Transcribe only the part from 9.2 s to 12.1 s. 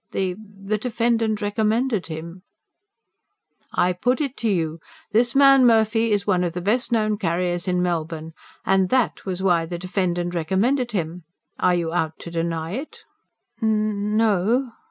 was why the defendant recommended him are you